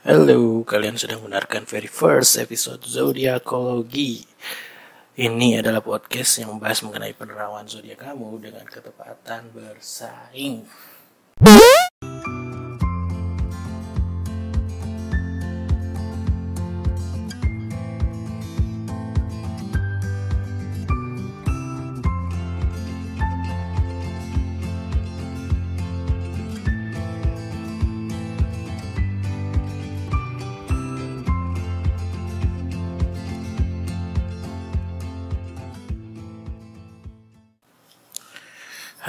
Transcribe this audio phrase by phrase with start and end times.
[0.00, 4.24] Halo, kalian sedang mendengarkan very first episode Zodiakologi.
[5.12, 10.64] Ini adalah podcast yang membahas mengenai penerawan zodiak kamu dengan ketepatan bersaing.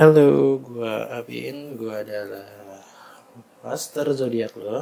[0.01, 2.49] Halo, gua Abin, gua adalah
[3.61, 4.81] master zodiak lo.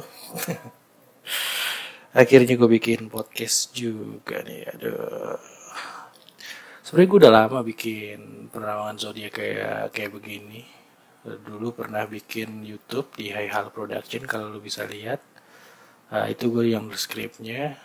[2.24, 5.36] Akhirnya gue bikin podcast juga nih, aduh.
[6.80, 10.64] Sebenarnya gue udah lama bikin penerawangan zodiak kayak kayak begini.
[11.20, 15.20] Dulu pernah bikin YouTube di High Hal Production kalau lo bisa lihat.
[16.16, 17.76] Nah, itu gue yang berskripnya.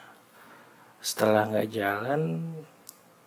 [1.04, 2.48] Setelah nggak jalan,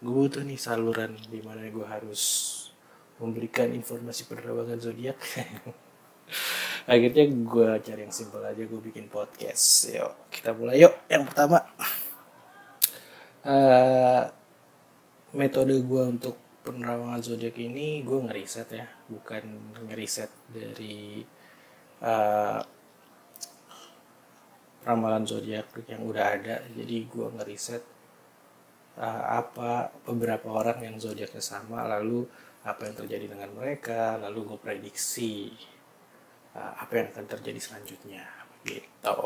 [0.00, 2.24] gue butuh nih saluran di mana gue harus
[3.19, 5.19] memberikan informasi penerbangan zodiak.
[6.92, 9.92] Akhirnya gue cari yang simpel aja, gue bikin podcast.
[9.92, 10.94] Yuk, kita mulai yuk.
[11.11, 11.58] Yang pertama,
[13.44, 14.24] uh,
[15.36, 19.44] metode gue untuk penerawangan zodiak ini gue ngeriset ya, bukan
[19.89, 21.24] ngeriset dari
[22.00, 22.61] uh,
[24.89, 26.56] ramalan zodiak yang udah ada.
[26.72, 27.83] Jadi gue ngeriset
[28.96, 32.24] uh, apa beberapa orang yang zodiaknya sama, lalu
[32.69, 35.56] apa yang terjadi dengan mereka lalu gue prediksi
[36.52, 38.24] uh, apa yang akan terjadi selanjutnya.
[38.61, 39.20] Gitu.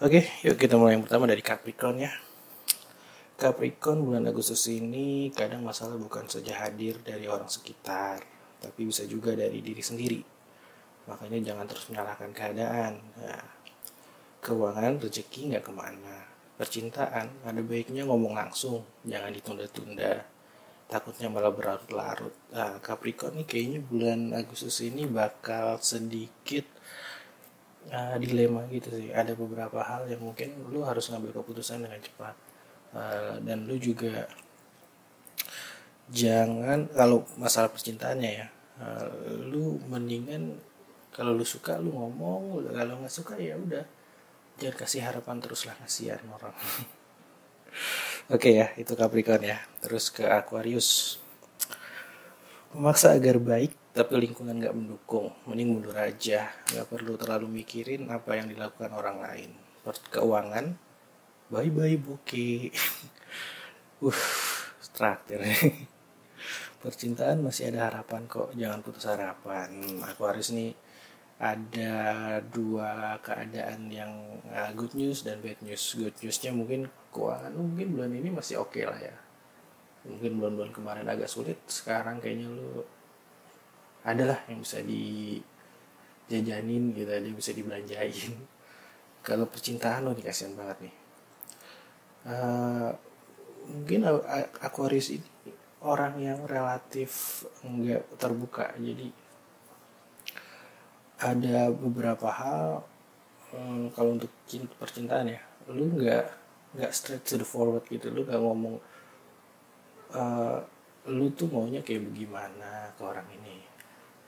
[0.00, 2.12] Oke yuk kita mulai yang pertama dari Capricorn ya.
[3.36, 8.24] Capricorn bulan Agustus ini kadang masalah bukan saja hadir dari orang sekitar
[8.56, 10.20] tapi bisa juga dari diri sendiri.
[11.06, 12.98] Makanya jangan terus menyalahkan keadaan.
[13.20, 13.44] Nah,
[14.40, 16.24] keuangan rezeki nggak ke mana.
[16.56, 20.35] Percintaan ada baiknya ngomong langsung jangan ditunda-tunda
[20.86, 22.34] takutnya malah berlarut-larut.
[22.54, 26.62] Nah, Capricorn nih kayaknya bulan Agustus ini bakal sedikit
[27.90, 29.10] uh, dilema gitu sih.
[29.10, 32.34] Ada beberapa hal yang mungkin lu harus ngambil keputusan dengan cepat.
[32.94, 34.30] Uh, dan lu juga
[36.06, 38.46] jangan kalau masalah percintaannya ya,
[38.78, 39.10] uh,
[39.50, 40.54] lu mendingan
[41.10, 43.82] kalau lu suka lu ngomong, kalau nggak suka ya udah
[44.56, 46.54] jangan kasih harapan terus lah kasihan orang.
[48.26, 49.62] Oke ya, itu Capricorn ya.
[49.78, 51.22] Terus ke Aquarius.
[52.74, 55.30] Memaksa agar baik, tapi lingkungan gak mendukung.
[55.46, 56.50] Mending mundur aja.
[56.66, 59.50] Gak perlu terlalu mikirin apa yang dilakukan orang lain.
[60.10, 60.74] Keuangan,
[61.54, 62.74] bye-bye buki.
[64.02, 64.22] uh,
[64.90, 65.46] traktir.
[66.82, 68.50] Percintaan masih ada harapan kok.
[68.58, 69.70] Jangan putus harapan.
[70.02, 70.74] Aquarius nih
[71.38, 71.94] ada
[72.42, 75.94] dua keadaan yang uh, good news dan bad news.
[75.94, 79.16] Good newsnya mungkin keuangan mungkin bulan ini masih oke okay lah ya.
[80.06, 82.84] Mungkin bulan-bulan kemarin agak sulit, sekarang kayaknya lu
[84.06, 85.64] adalah yang bisa dijajanin
[86.94, 88.36] gitu, yang bisa dibelanjain.
[89.26, 90.94] Kalau percintaan lo nih kasihan banget nih.
[92.26, 92.94] Uh,
[93.66, 94.06] mungkin
[94.62, 95.26] Aquarius ini
[95.82, 99.10] orang yang relatif enggak terbuka, jadi
[101.16, 102.84] ada beberapa hal
[103.56, 105.40] um, kalau untuk cinta percintaan ya
[105.72, 106.28] lu nggak
[106.76, 108.12] nggak straight to the forward gitu.
[108.12, 108.76] Lu nggak ngomong
[110.12, 110.60] uh,
[111.08, 113.56] lu tuh maunya kayak bagaimana ke orang ini?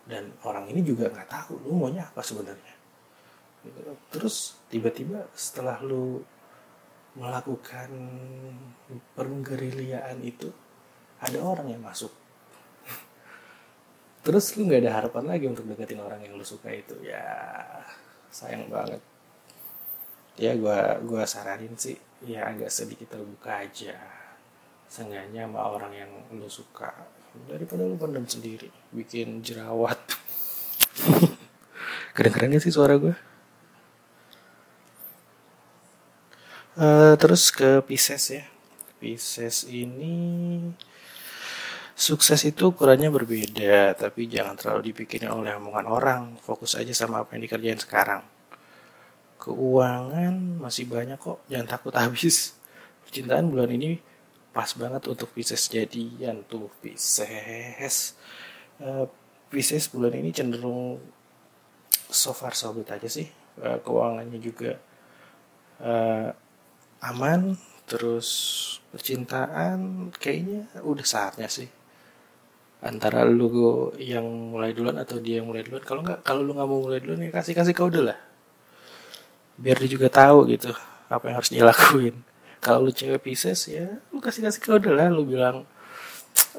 [0.09, 2.75] Dan orang ini juga nggak tahu lu maunya apa sebenarnya.
[4.09, 6.25] Terus tiba-tiba setelah lu
[7.19, 7.91] melakukan
[9.12, 10.48] pergeriliaan itu
[11.20, 12.10] ada orang yang masuk.
[14.25, 16.97] Terus lu nggak ada harapan lagi untuk deketin orang yang lu suka itu.
[17.04, 17.25] Ya
[18.28, 19.00] sayang banget
[20.38, 23.99] ya gua gua saranin sih ya agak sedikit terbuka aja.
[24.88, 26.94] Seenggaknya sama orang yang lu suka.
[27.44, 29.98] Daripada lu pendam sendiri bikin jerawat.
[32.16, 33.15] Kedengeran gak sih suara gue
[36.78, 38.45] uh, terus ke Pisces ya.
[38.98, 40.16] Pisces ini
[41.98, 46.22] Sukses itu ukurannya berbeda, tapi jangan terlalu dipikirin oleh omongan orang.
[46.39, 48.22] Fokus aja sama apa yang dikerjain sekarang.
[49.48, 52.53] Keuangan masih banyak kok, jangan takut habis.
[53.09, 53.97] Percintaan bulan ini
[54.53, 58.12] pas banget untuk Pisces jadian tuh Pisces.
[58.77, 59.09] Uh,
[59.48, 61.00] Pisces bulan ini cenderung
[62.12, 63.24] so far so good aja sih.
[63.56, 64.77] Uh, keuangannya juga
[65.80, 66.28] uh,
[67.00, 67.56] aman,
[67.89, 68.28] terus
[68.92, 71.72] percintaan kayaknya udah saatnya sih
[72.78, 76.68] antara lu yang mulai duluan atau dia yang mulai duluan kalau nggak kalau lu nggak
[76.68, 78.28] mau mulai duluan ya kasih kasih kode lah
[79.59, 80.71] biar dia juga tahu gitu
[81.10, 82.15] apa yang harus dia lakuin
[82.59, 85.09] kalau lu cewek Pisces ya lu kasih kasih kode lah.
[85.10, 85.63] Lu bilang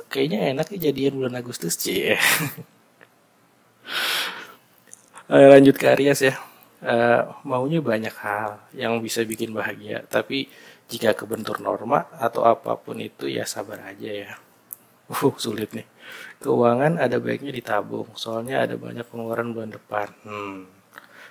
[0.08, 2.16] kayaknya enak ya jadian bulan Agustus cie
[5.30, 6.36] lanjut ke Aries ya.
[6.80, 10.08] Uh, maunya banyak hal yang bisa bikin bahagia.
[10.08, 10.48] Tapi
[10.88, 14.32] jika kebentur norma atau apa pun itu ya sabar aja ya.
[15.12, 15.86] Uh sulit nih.
[16.40, 18.08] Keuangan ada baiknya ditabung.
[18.16, 20.08] Soalnya ada banyak pengeluaran bulan depan.
[20.24, 20.79] Hmm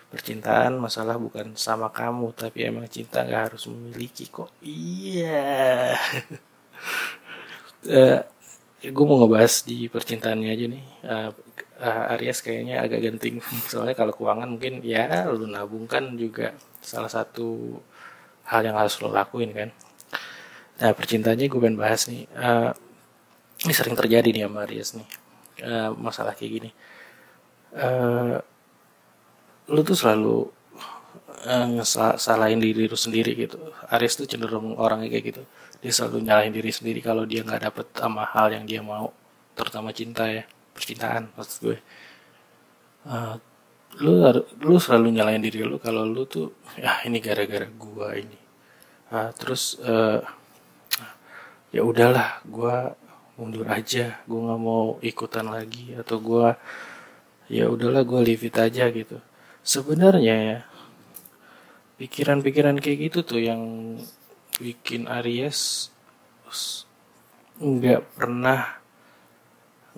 [0.09, 4.49] percintaan masalah bukan sama kamu tapi emang cinta nggak harus memiliki kok.
[4.65, 5.93] Iya.
[7.85, 8.25] Uh,
[8.85, 10.85] eh, gue mau ngebahas di percintaannya aja nih.
[11.05, 11.31] Uh,
[11.85, 13.45] uh, Aries kayaknya agak genting.
[13.71, 17.77] Soalnya kalau keuangan mungkin ya lu nabung kan juga salah satu
[18.49, 19.69] hal yang harus lo lakuin kan.
[20.81, 22.25] Nah percintaannya gue pengen bahas nih.
[22.33, 22.73] Uh,
[23.69, 25.09] ini sering terjadi nih sama Aries nih.
[25.69, 26.71] Uh, masalah kayak gini.
[27.77, 28.41] Uh,
[29.69, 30.49] lu tuh selalu
[31.45, 33.61] uh, ngesalahin diri lu sendiri gitu.
[33.93, 35.43] Aries tuh cenderung orangnya kayak gitu.
[35.79, 39.13] Dia selalu nyalahin diri sendiri kalau dia nggak dapet sama hal yang dia mau
[39.55, 40.43] terutama cinta ya
[40.73, 41.79] percintaan maksud gue.
[43.09, 43.37] Uh,
[44.03, 44.21] lu
[44.63, 48.39] lu selalu nyalahin diri lu kalau lu tuh ya ini gara-gara gua ini.
[49.09, 50.21] Uh, terus uh,
[51.73, 52.97] ya udahlah gua
[53.37, 54.21] mundur aja.
[54.25, 56.57] Gua nggak mau ikutan lagi atau gua
[57.49, 59.19] ya udahlah gua leave it aja gitu
[59.63, 60.59] sebenarnya ya
[61.99, 63.63] pikiran-pikiran kayak gitu tuh yang
[64.59, 65.91] bikin Aries
[67.59, 68.79] nggak pernah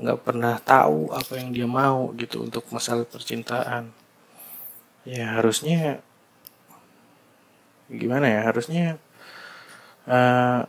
[0.00, 3.92] nggak pernah tahu apa yang dia mau gitu untuk masalah percintaan.
[5.04, 6.00] Ya harusnya
[7.92, 8.40] gimana ya?
[8.48, 8.96] Harusnya
[10.08, 10.64] uh,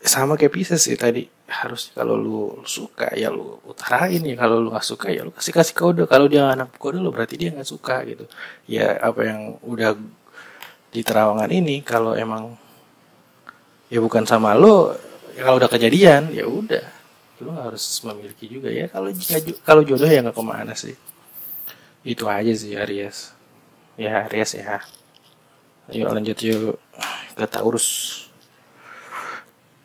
[0.00, 4.34] sama kayak Pisces sih tadi harus kalau lu suka ya lu utarain ya.
[4.34, 6.02] Kalau lu nggak suka ya lu kasih kasih kode.
[6.10, 8.26] Kalau dia anak kode lu berarti dia nggak suka gitu.
[8.66, 9.94] Ya apa yang udah
[10.90, 12.58] di terawangan ini kalau emang
[13.86, 14.98] ya bukan sama lo
[15.38, 16.86] ya kalau udah kejadian ya udah.
[17.38, 18.90] Lu harus memiliki juga ya.
[18.90, 19.14] Kalau
[19.62, 20.98] kalau jodoh ya nggak ke mana sih?
[22.02, 23.30] Itu aja sih Aries.
[23.94, 24.82] Ya Aries ya.
[25.86, 26.82] Ayo lanjut yuk
[27.38, 28.25] ke Taurus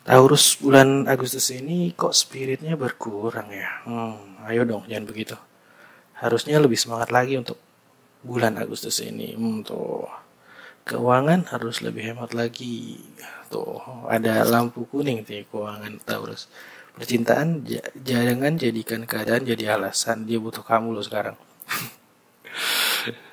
[0.02, 3.86] Taurus bulan Agustus ini kok spiritnya berkurang ya?
[3.86, 5.38] Hmm, ayo dong, jangan begitu.
[6.18, 7.62] Harusnya lebih semangat lagi untuk
[8.26, 9.38] bulan Agustus ini.
[9.38, 10.10] Hmm, tuh.
[10.82, 12.98] Keuangan harus lebih hemat lagi.
[13.54, 13.78] Tuh,
[14.10, 16.50] ada lampu kuning tuh keuangan Taurus.
[16.98, 17.62] Percintaan
[18.02, 21.38] jangan jadikan keadaan jadi alasan dia butuh kamu loh sekarang.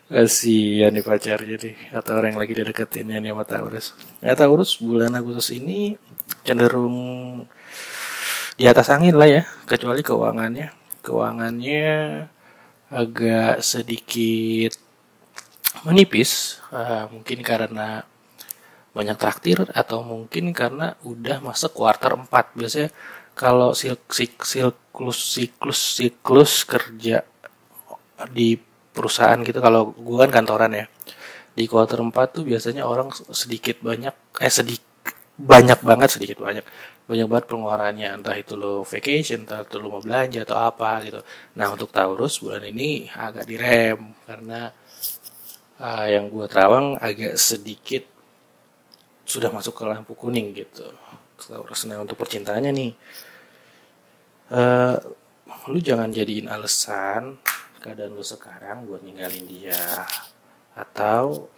[0.09, 3.93] Kasihan nih pacar jadi atau orang yang lagi dideketin ya nih sama Taurus.
[4.25, 6.01] Ya Taurus bulan Agustus ini
[6.49, 6.97] cenderung
[8.57, 10.73] di atas angin lah ya kecuali keuangannya
[11.05, 11.93] keuangannya
[12.89, 14.75] agak sedikit
[15.85, 18.03] menipis uh, mungkin karena
[18.97, 22.91] banyak traktir atau mungkin karena udah masuk kuarter 4 biasanya
[23.39, 27.23] kalau siklus siklus siklus kerja
[28.35, 28.68] di
[28.99, 29.63] perusahaan gitu.
[29.63, 30.87] Kalau gue kan kantoran ya.
[31.55, 34.87] Di kuarter 4 tuh biasanya orang sedikit banyak eh sedikit
[35.39, 36.67] banyak banget sedikit banyak.
[37.07, 38.09] Banyak banget pengeluarannya.
[38.19, 41.21] Entah itu lo vacation entah itu lo mau belanja atau apa gitu.
[41.55, 44.75] Nah untuk Taurus bulan ini agak direm karena
[45.79, 48.03] uh, yang gue terawang agak sedikit
[49.23, 50.91] sudah masuk ke lampu kuning gitu.
[51.39, 52.93] Taurus nah untuk percintaannya nih.
[54.49, 54.97] Uh,
[55.69, 57.37] lu jangan jadiin alasan
[57.79, 60.05] keadaan lu sekarang buat ninggalin dia.
[60.75, 61.49] Atau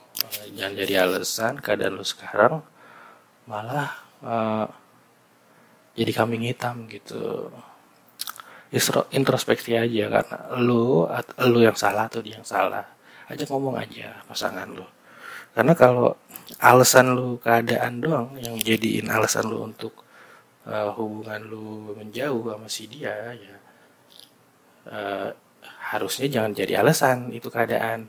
[0.55, 2.61] jangan jadi alasan keadaan lu sekarang
[3.49, 3.91] malah
[4.23, 4.69] uh,
[5.97, 7.51] jadi kambing hitam gitu.
[9.11, 11.03] Introspeksi aja karena lu
[11.51, 12.87] lu yang salah atau dia yang salah.
[13.27, 14.87] Aja ngomong aja pasangan lu.
[15.51, 16.15] Karena kalau
[16.63, 20.07] alasan lu keadaan doang yang jadiin alasan lu untuk
[20.71, 23.57] uh, hubungan lu menjauh sama si dia ya
[25.91, 28.09] harusnya jangan jadi alasan itu keadaan.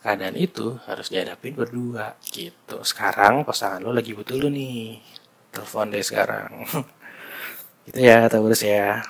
[0.00, 2.80] Keadaan itu harus dihadapin berdua gitu.
[2.80, 4.96] Sekarang pasangan lo lagi butuh lo nih.
[5.52, 6.50] Telepon deh sekarang.
[7.90, 9.02] Gitu ya Taurus ya.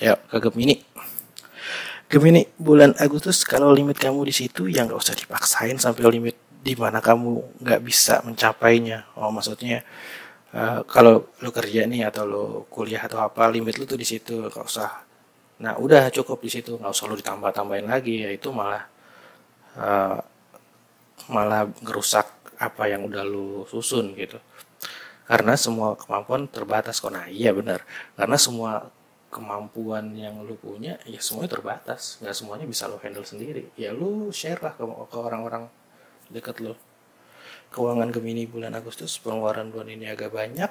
[0.00, 0.76] Yuk ke Gemini.
[2.10, 6.74] Gemini bulan Agustus kalau limit kamu di situ ya nggak usah dipaksain sampai limit di
[6.74, 9.06] mana kamu nggak bisa mencapainya.
[9.14, 9.86] Oh maksudnya
[10.52, 14.48] uh, kalau lo kerja nih atau lo kuliah atau apa limit lo tuh di situ.
[14.48, 14.90] Nggak usah
[15.60, 16.80] nah udah cukup di situ.
[16.80, 18.84] Nggak usah lo ditambah tambahin lagi ya itu malah
[19.76, 20.18] uh,
[21.28, 22.26] malah ngerusak
[22.60, 24.40] apa yang udah lu susun gitu.
[25.28, 27.12] Karena semua kemampuan terbatas kok.
[27.12, 27.84] Nah iya benar.
[28.18, 28.90] Karena semua
[29.30, 32.18] kemampuan yang lu punya ya semuanya terbatas.
[32.18, 33.70] Nggak semuanya bisa lo handle sendiri.
[33.78, 34.82] Ya lu share lah ke,
[35.14, 35.70] orang-orang
[36.32, 36.74] deket lo
[37.70, 40.70] keuangan Gemini bulan Agustus pengeluaran bulan ini agak banyak.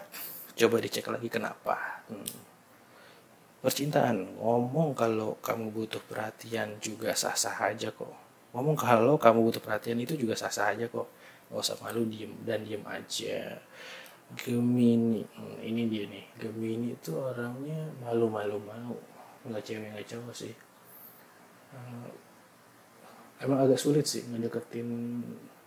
[0.59, 2.03] Coba dicek lagi kenapa.
[2.11, 2.48] Hmm.
[3.59, 8.11] Percintaan ngomong kalau kamu butuh perhatian juga sah-sah aja kok.
[8.55, 11.07] Ngomong kalau kamu butuh perhatian itu juga sah-sah aja kok.
[11.51, 13.59] Gak usah malu diem dan diem aja.
[14.37, 16.25] Gemini hmm, ini dia nih.
[16.39, 18.95] Gemini itu orangnya malu-malu mau.
[19.43, 20.53] Nggak cewek nggak cowok sih.
[21.69, 22.09] Uh,
[23.43, 25.21] emang agak sulit sih ngedeketin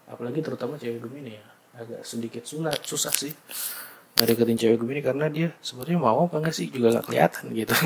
[0.09, 1.47] apalagi terutama cewek Gemini ya.
[1.77, 3.33] Agak sedikit sulit susah sih
[4.19, 6.69] ngedeketin cewek Gemini karena dia sebenarnya mau apa enggak sih?
[6.69, 7.77] Juga nggak kelihatan gitu.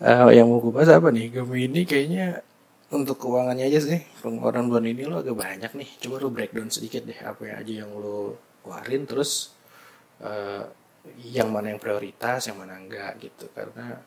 [0.00, 1.32] Uh, yang mau gue bahas apa nih?
[1.32, 2.40] Gemini kayaknya
[2.88, 4.00] untuk keuangannya aja sih.
[4.24, 5.88] Pengeluaran bulan ini lo agak banyak nih.
[6.00, 9.04] Coba lo breakdown sedikit deh apa aja yang lo keluarin.
[9.04, 9.52] Terus
[10.24, 10.64] uh,
[11.24, 13.52] yang mana yang prioritas yang mana enggak gitu.
[13.52, 14.00] Karena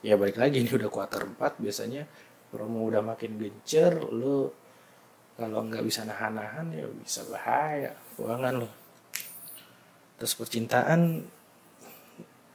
[0.00, 2.06] ya balik lagi ini udah kuarter 4 biasanya
[2.48, 4.48] promo udah makin gencer lu
[5.38, 8.68] kalau nggak bisa nahan-nahan ya bisa bahaya keuangan lo
[10.18, 11.22] terus percintaan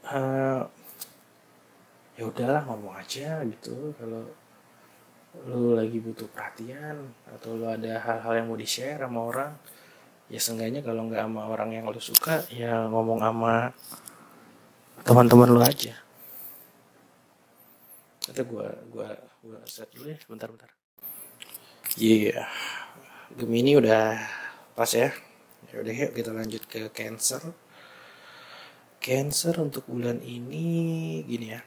[0.06, 0.62] uh,
[2.14, 3.96] ya udahlah ngomong aja gitu.
[3.98, 4.28] Kalau
[5.50, 9.52] lu lagi butuh perhatian atau lu ada hal-hal yang mau di share sama orang
[10.30, 13.74] ya seenggaknya kalau nggak sama orang yang lo suka ya ngomong sama
[15.02, 15.98] teman-teman lo aja.
[18.24, 19.10] Atau gue gua
[19.44, 20.72] gua set dulu ya bentar bentar
[22.00, 22.48] iya yeah.
[23.36, 24.22] Gemini udah
[24.78, 25.12] pas ya
[25.72, 27.42] ya udah yuk kita lanjut ke Cancer.
[29.04, 31.62] Cancer untuk bulan ini gini ya.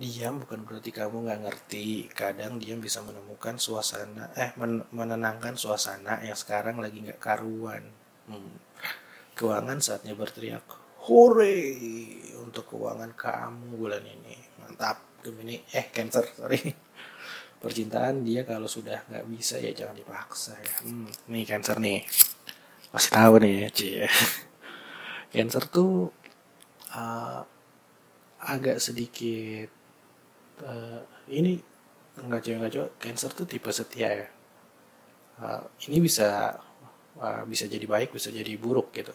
[0.00, 2.08] Diam bukan berarti kamu nggak ngerti.
[2.08, 7.84] Kadang diam bisa menemukan suasana eh men menenangkan suasana yang sekarang lagi nggak karuan.
[8.30, 8.56] Hmm.
[9.34, 10.64] keuangan saatnya berteriak
[11.08, 11.56] hore!
[12.44, 14.36] Untuk keuangan kamu bulan ini.
[14.60, 15.60] Mantap Gemini.
[15.72, 16.60] Eh Cancer sorry.
[17.60, 20.74] Percintaan dia kalau sudah nggak bisa ya jangan dipaksa ya.
[20.88, 22.00] Hmm, nih Cancer nih
[22.90, 24.06] masih tahu nih cie
[25.32, 26.10] Cancer tuh
[26.94, 27.42] uh,
[28.40, 29.70] agak sedikit
[30.64, 31.60] uh, ini
[32.20, 34.28] nggak cewek nggak cowok cancer tuh tipe setia ya.
[35.40, 36.52] Uh, ini bisa
[37.16, 39.14] uh, bisa jadi baik bisa jadi buruk gitu.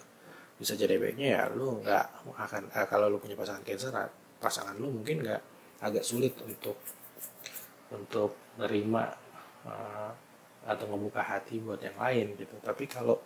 [0.55, 3.91] Bisa jadi baiknya ya lu nggak akan uh, kalau lu punya pasangan cancer
[4.39, 5.41] pasangan lu mungkin nggak
[5.83, 6.79] agak sulit untuk
[7.93, 9.03] untuk menerima
[9.67, 10.11] uh,
[10.65, 12.55] atau membuka hati buat yang lain gitu.
[12.63, 13.21] Tapi kalau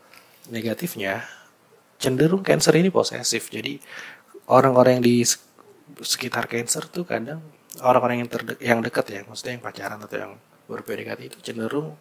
[0.48, 1.28] negatifnya
[2.00, 3.52] cenderung cancer ini posesif.
[3.52, 3.76] Jadi
[4.48, 5.16] orang-orang yang di
[6.00, 7.44] sekitar cancer tuh kadang
[7.84, 10.34] orang-orang yang terde yang dekat ya maksudnya yang pacaran atau yang
[10.70, 10.86] ber
[11.20, 11.98] itu cenderung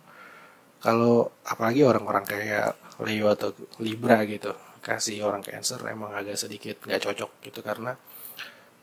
[0.79, 3.51] kalau apalagi orang-orang kayak Leo atau
[3.83, 7.99] Libra gitu kasih orang Cancer emang agak sedikit nggak cocok gitu karena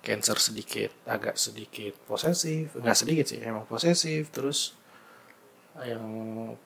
[0.04, 4.30] Cancer sedikit agak sedikit posesif nggak sedikit sih emang posesif.
[4.30, 4.76] Terus
[5.84, 6.04] yang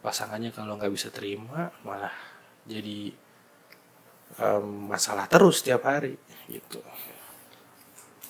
[0.01, 2.13] pasangannya kalau nggak bisa terima malah
[2.67, 3.13] jadi
[4.39, 6.15] um, masalah terus setiap hari
[6.47, 6.81] gitu.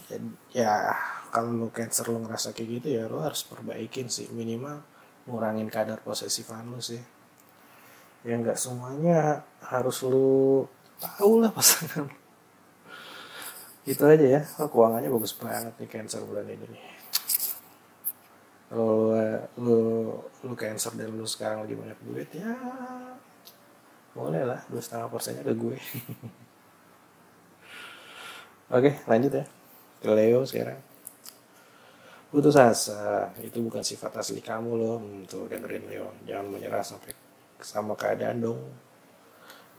[0.10, 0.94] Jadi ya
[1.30, 4.28] kalau lo cancer lo ngerasa kayak gitu ya lo harus perbaikin sih.
[4.34, 4.82] Minimal
[5.30, 7.02] ngurangin kadar posesifan lo sih.
[8.26, 10.68] Ya nggak semuanya harus lo
[11.00, 12.10] tahu lah pasangan.
[13.88, 14.42] Itu aja ya.
[14.60, 16.84] Oh, keuangannya bagus banget nih cancer bulan ini nih.
[18.74, 19.14] Lo
[19.62, 19.80] lo
[20.46, 22.54] lo cancer dan lo sekarang lagi banyak duit ya
[24.14, 25.78] boleh lah dua setengah persennya ke gue.
[28.76, 29.46] Oke lanjut ya.
[30.00, 30.80] Ke Leo sekarang.
[32.30, 36.14] Putus asa itu bukan sifat asli kamu loh tuh dengerin Leo.
[36.30, 37.12] Jangan menyerah sampai
[37.58, 38.62] sama keadaan dong.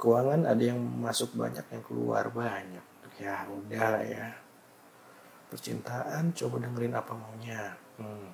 [0.00, 2.82] Keuangan ada yang masuk banyak yang keluar banyak.
[3.20, 4.26] Ya udah lah ya.
[5.52, 7.76] Percintaan coba dengerin apa maunya.
[8.00, 8.32] Hmm.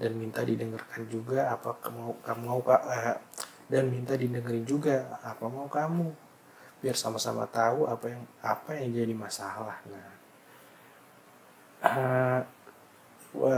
[0.00, 3.16] dan minta didengarkan juga apa kamu kamu mau pak eh,
[3.70, 6.10] dan minta didengerin juga apa mau kamu?
[6.82, 9.78] Biar sama-sama tahu apa yang apa yang jadi masalah.
[9.86, 10.10] Nah
[11.86, 12.40] uh,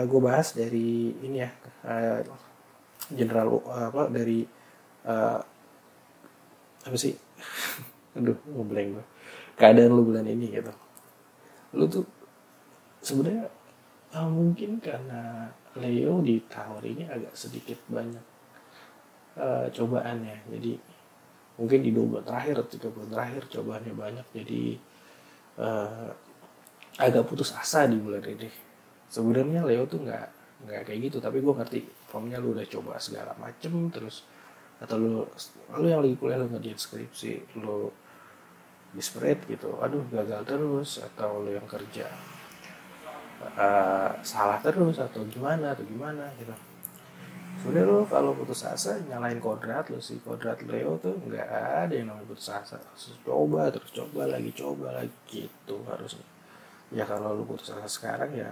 [0.04, 1.50] gue bahas dari ini ya
[1.88, 2.21] uh,
[3.09, 4.45] general uh, apa dari
[5.09, 5.40] uh,
[6.85, 7.16] apa sih?
[8.21, 9.07] Aduh ngeblank gue
[9.57, 10.73] keadaan lu bulan ini gitu.
[11.73, 12.04] Lu tuh
[13.00, 13.49] sebenarnya
[14.12, 18.32] uh, mungkin karena Leo di tower ini agak sedikit banyak
[19.39, 20.37] uh, cobaannya.
[20.53, 20.73] Jadi
[21.61, 24.27] mungkin di dua bulan terakhir tiga bulan terakhir cobaannya banyak.
[24.33, 24.62] Jadi
[25.61, 26.11] uh,
[26.99, 28.49] agak putus asa di bulan ini.
[29.12, 30.27] Sebenarnya Leo tuh nggak
[30.69, 31.19] nggak kayak gitu.
[31.21, 34.25] Tapi gue ngerti formnya lu udah coba segala macem terus
[34.83, 35.23] atau lu
[35.79, 37.93] lu yang lagi kuliah lu ngerjain skripsi lu
[38.93, 39.79] desperate gitu.
[39.79, 42.09] Aduh gagal terus atau lu yang kerja
[43.57, 46.55] uh, salah terus atau gimana atau gimana gitu
[47.61, 50.16] sebenarnya lo kalau putus asa nyalain kodrat lo sih.
[50.23, 51.49] Kodrat Leo tuh nggak
[51.85, 52.80] ada yang namanya putus asa.
[52.80, 55.12] Terus coba terus coba lagi coba lagi.
[55.28, 56.26] Gitu harusnya.
[56.94, 58.50] Ya kalau lo putus asa sekarang ya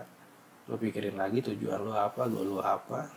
[0.69, 3.09] lo pikirin lagi tujuan lo apa goal lo apa.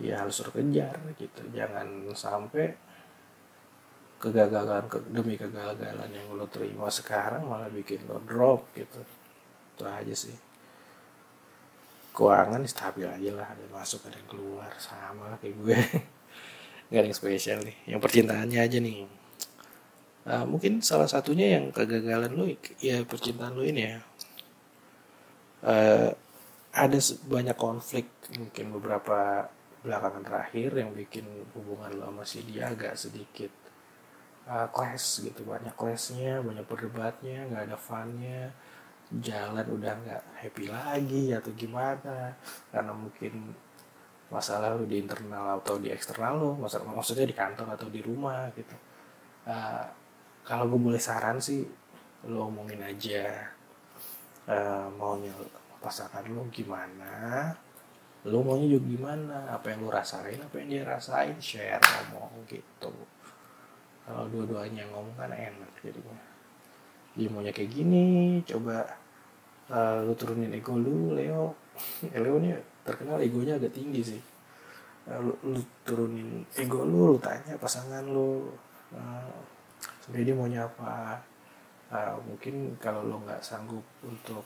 [0.00, 1.42] Ya harus terkejar gitu.
[1.52, 2.72] Jangan sampai
[4.22, 9.04] kegagalan ke, demi kegagalan yang lo terima sekarang malah bikin lo drop gitu.
[9.74, 10.53] Itu aja sih
[12.14, 15.78] keuangan stabil aja lah ada masuk ada keluar sama kayak gue.
[16.88, 18.98] Nggak ada yang spesial nih yang percintaannya aja nih.
[20.24, 22.48] Uh, mungkin salah satunya yang kegagalan lo
[22.80, 23.98] ya percintaan lo ini ya.
[25.64, 26.10] Uh,
[26.74, 28.06] ada banyak konflik
[28.38, 29.50] mungkin beberapa
[29.84, 33.50] belakangan terakhir yang bikin hubungan lo sama si dia agak sedikit
[34.46, 35.42] uh, clash gitu.
[35.44, 38.54] Banyak clashnya banyak perdebatnya nggak ada funnya
[39.12, 42.32] jalan udah nggak happy lagi atau gimana?
[42.72, 43.52] Karena mungkin
[44.32, 48.48] masalah lu di internal atau di eksternal lo masalah maksudnya di kantor atau di rumah
[48.56, 48.74] gitu.
[49.44, 49.84] Uh,
[50.42, 51.62] kalau gue boleh saran sih
[52.24, 53.52] lo omongin aja
[54.48, 55.30] uh, maunya
[55.78, 57.52] pasangan lo gimana
[58.24, 62.92] lo maunya juga gimana apa yang lo rasain apa yang dia rasain share ngomong gitu.
[64.04, 66.33] Kalau dua-duanya ngomong kan enak jadinya
[67.14, 68.82] dia maunya kayak gini coba
[69.70, 71.54] uh, lu turunin ego lu Leo.
[72.14, 72.54] Eh, Leo nih
[72.86, 74.22] terkenal egonya agak tinggi sih.
[75.10, 78.50] Uh, lu, lu turunin ego lu lu tanya pasangan lu
[78.94, 79.34] uh,
[80.02, 81.18] sebenarnya dia maunya apa.
[81.94, 84.42] Uh, mungkin kalau lo nggak sanggup untuk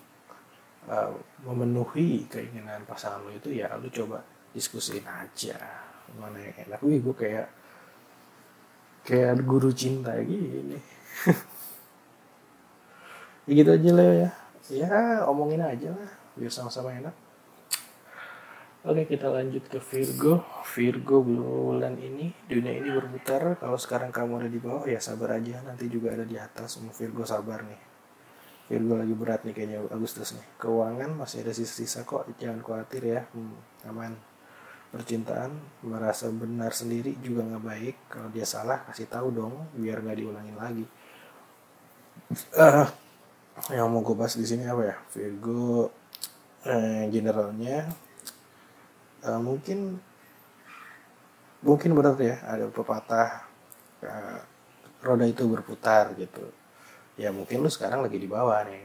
[0.91, 1.13] uh,
[1.45, 4.21] memenuhi keinginan pasangan lo itu ya lu coba
[4.53, 5.57] diskusiin aja.
[6.17, 6.81] Mana yang enak?
[6.85, 7.49] Wih gue kayak
[9.09, 10.77] kayak guru cinta gini
[13.49, 14.31] ya gitu aja Leo ya.
[14.69, 17.17] Ya omongin aja lah biar sama-sama enak.
[18.87, 20.45] Oke kita lanjut ke Virgo.
[20.77, 23.59] Virgo bulan ini Dunia ini berputar.
[23.59, 25.65] Kalau sekarang kamu ada di bawah ya sabar aja.
[25.67, 26.79] Nanti juga ada di atas.
[26.79, 27.81] Semua Virgo sabar nih.
[28.69, 30.47] Virgo lagi berat nih kayaknya Agustus nih.
[30.63, 32.29] Keuangan masih ada sisa-sisa kok.
[32.39, 33.21] Jangan khawatir ya.
[33.35, 33.57] Hmm,
[33.91, 34.15] Aman.
[34.89, 35.53] Percintaan
[35.85, 37.97] Merasa benar sendiri juga nggak baik.
[38.13, 40.87] Kalau dia salah kasih tahu dong Biar nggak diulangin lagi.
[42.55, 42.89] Uh,
[43.75, 44.97] yang mau gue bahas di sini apa ya?
[45.13, 45.91] Virgo
[46.65, 47.87] eh, generalnya
[49.27, 49.99] eh, mungkin
[51.59, 53.31] mungkin benar ya ada pepatah
[54.07, 54.41] eh,
[55.03, 56.47] roda itu berputar gitu.
[57.19, 58.85] Ya mungkin lu sekarang lagi di bawah nih.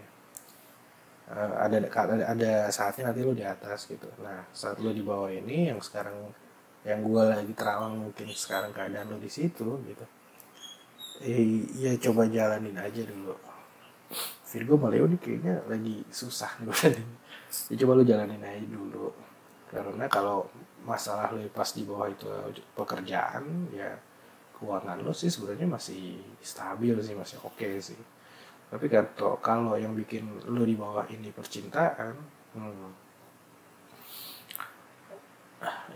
[1.34, 1.78] Eh, ada,
[2.34, 4.10] ada saatnya nanti lu di atas gitu.
[4.20, 6.34] Nah saat lu di bawah ini yang sekarang
[6.84, 10.06] yang gue lagi terawang mungkin sekarang keadaan lu di situ gitu.
[11.24, 13.53] Eh, ya coba jalanin aja dulu
[14.54, 17.02] Virgo sama Leo nih kayaknya lagi susah nih.
[17.74, 19.10] Ya coba lu jalanin aja dulu.
[19.74, 20.46] Karena kalau
[20.86, 22.30] masalah lu pas di bawah itu
[22.78, 23.98] pekerjaan ya
[24.54, 27.98] keuangan lo sih sebenarnya masih stabil sih masih oke okay sih.
[28.70, 32.14] Tapi kalau kalau yang bikin lu di bawah ini percintaan
[32.54, 32.90] hmm,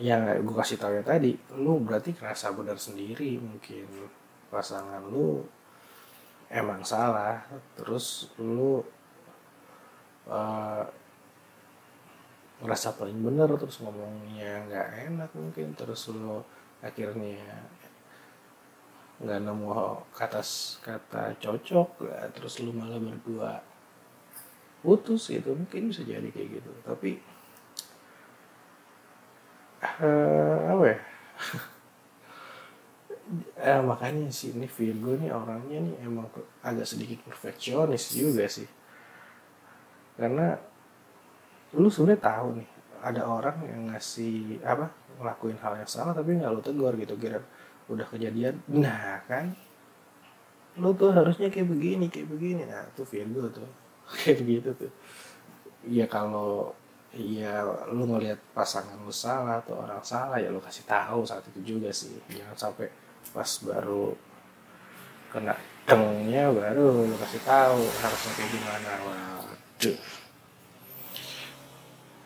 [0.02, 3.86] yang gue kasih tahu ya tadi lu berarti kerasa benar sendiri mungkin.
[4.50, 5.44] Pasangan lu
[6.52, 7.44] emang salah.
[7.76, 8.84] Terus lu
[10.28, 10.84] uh,
[12.58, 16.42] ngerasa paling bener terus ngomongnya nggak enak mungkin terus lu
[16.82, 17.70] akhirnya
[19.18, 19.70] nggak nemu
[20.14, 20.42] kata
[20.82, 23.62] kata cocok ya, terus lu malah berdua
[24.82, 25.54] putus gitu.
[25.54, 26.72] Mungkin bisa jadi kayak gitu.
[26.86, 27.18] Tapi
[29.82, 31.00] uh, apa ya
[33.60, 36.28] eh, makanya sih ini Virgo nih orangnya nih emang
[36.64, 38.68] agak sedikit perfeksionis juga sih.
[40.18, 40.56] Karena
[41.76, 42.70] lu sebenarnya tahu nih
[43.04, 47.40] ada orang yang ngasih apa ngelakuin hal yang salah tapi nggak lu tegur gitu kira
[47.92, 48.58] udah kejadian.
[48.72, 49.52] Nah kan
[50.78, 52.64] lu tuh harusnya kayak begini kayak begini.
[52.66, 53.68] Nah tuh Virgo tuh
[54.24, 54.92] kayak begitu tuh.
[55.88, 56.74] Ya kalau
[57.16, 61.76] ya lu ngelihat pasangan lu salah atau orang salah ya lu kasih tahu saat itu
[61.76, 62.16] juga sih.
[62.32, 62.88] Jangan sampai
[63.32, 64.16] pas baru
[65.32, 65.54] kena
[65.88, 68.92] tengnya baru kasih tahu harusnya kayak gimana.
[69.08, 69.98] Waduh.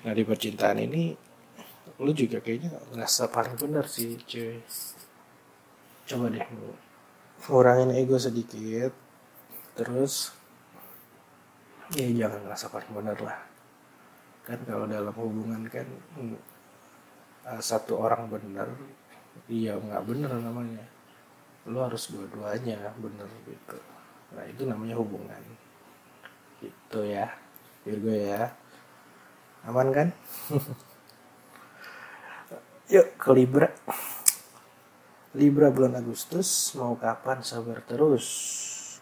[0.02, 1.14] Nah di percintaan ini
[2.02, 4.58] lu juga kayaknya ngerasa paling benar sih cuy.
[6.10, 6.74] Coba deh lu
[7.42, 8.94] ngurangin ego sedikit
[9.74, 10.34] terus
[11.94, 13.40] ya jangan ngerasa paling benar lah.
[14.42, 15.86] Kan kalau dalam hubungan kan
[16.18, 16.38] hmm,
[17.62, 18.70] satu orang benar
[19.52, 20.84] iya nggak bener namanya.
[21.70, 23.78] Lo harus dua-duanya bener gitu.
[24.34, 25.44] Nah itu namanya hubungan.
[26.62, 27.28] Gitu ya
[27.82, 28.54] Virgo ya.
[29.66, 30.08] Aman kan?
[32.94, 33.70] Yuk ke Libra.
[35.32, 38.28] Libra bulan Agustus mau kapan sabar terus?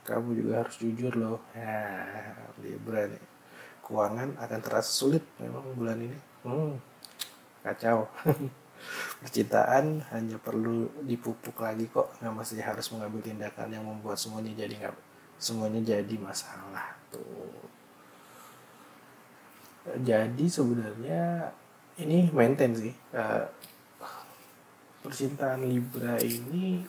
[0.06, 1.40] Kamu juga harus jujur loh.
[1.58, 1.90] Ya
[2.62, 3.24] Libra nih.
[3.82, 6.18] Keuangan akan terasa sulit memang bulan ini.
[6.46, 6.78] Hmm,
[7.66, 8.08] kacau
[9.24, 12.16] percintaan hanya perlu dipupuk lagi kok.
[12.20, 14.96] Nggak mesti harus mengambil tindakan yang membuat semuanya jadi nggak
[15.40, 17.70] semuanya jadi masalah tuh.
[20.04, 21.50] Jadi sebenarnya
[22.00, 23.48] ini maintain sih uh,
[25.02, 26.84] percintaan Libra ini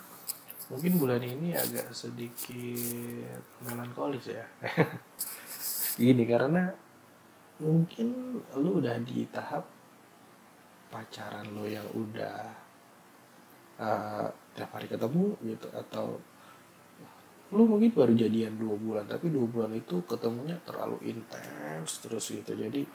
[0.71, 4.47] mungkin bulan ini agak sedikit melankolis ya.
[6.01, 6.71] Gini karena
[7.61, 9.67] mungkin lu udah di tahap
[10.91, 12.39] pacaran lo yang udah
[13.79, 16.19] uh, tiap hari ketemu gitu atau
[17.51, 22.55] lu mungkin baru jadian dua bulan tapi dua bulan itu ketemunya terlalu intens terus gitu.
[22.55, 22.87] Jadi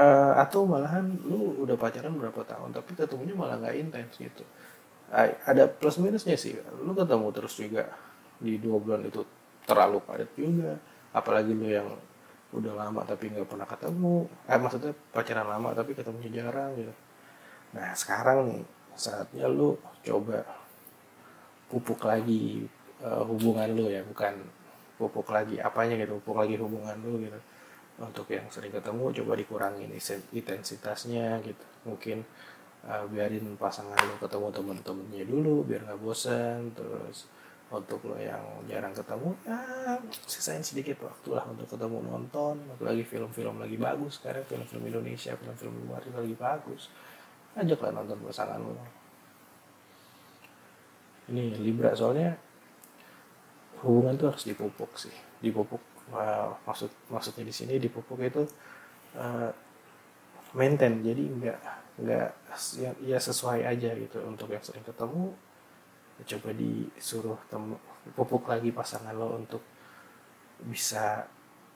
[0.00, 4.44] uh, atau malahan lu udah pacaran berapa tahun tapi ketemunya malah nggak intens gitu.
[5.12, 7.84] Ada plus minusnya sih lu ketemu terus juga
[8.40, 9.20] di dua bulan itu
[9.68, 10.80] terlalu padat juga
[11.12, 11.88] apalagi lu yang
[12.52, 14.28] udah lama tapi nggak pernah ketemu.
[14.48, 16.92] Eh maksudnya pacaran lama tapi ketemunya jarang gitu.
[17.72, 18.62] Nah sekarang nih
[18.92, 20.44] saatnya lu coba
[21.72, 22.68] pupuk lagi
[23.00, 24.36] uh, hubungan lu ya bukan
[25.00, 27.40] pupuk lagi apanya gitu pupuk lagi hubungan lu gitu.
[27.96, 29.88] Untuk yang sering ketemu coba dikurangin
[30.32, 31.64] intensitasnya gitu.
[31.88, 32.20] Mungkin
[32.84, 37.24] uh, biarin pasangan lu ketemu temen-temennya dulu biar nggak bosan terus
[37.72, 39.56] untuk lo yang jarang ketemu ya
[40.28, 42.60] sisain sedikit waktu lah untuk ketemu nonton.
[42.76, 46.92] Apalagi film-film lagi bagus sekarang film-film Indonesia film-film luar juga lagi bagus.
[47.56, 48.76] Ajaklah nonton pasangan lo.
[51.32, 52.36] Ini Libra soalnya
[53.80, 55.14] hubungan tuh harus dipupuk sih.
[55.40, 55.80] Dipupuk
[56.12, 58.44] uh, maksud maksudnya di sini dipupuk itu
[59.16, 59.48] uh,
[60.52, 61.00] maintain.
[61.00, 61.58] Jadi enggak
[61.96, 62.36] enggak
[62.76, 65.32] ya, ya sesuai aja gitu untuk yang sering ketemu
[66.24, 67.76] coba disuruh temu
[68.14, 69.62] pupuk lagi pasangan lo untuk
[70.62, 71.26] bisa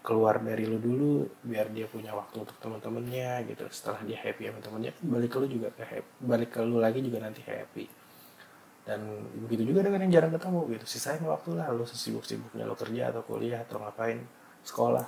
[0.06, 3.66] keluar dari lo dulu biar dia punya waktu untuk teman-temannya gitu.
[3.70, 7.02] Setelah dia happy sama temennya balik ke lo juga ke happy balik ke lo lagi
[7.02, 7.86] juga nanti happy.
[8.86, 9.02] Dan
[9.42, 10.84] begitu juga dengan yang jarang ketemu gitu.
[10.86, 14.22] Sisain waktu lah lo sesibuk-sibuknya lo kerja atau kuliah atau ngapain
[14.62, 15.06] sekolah.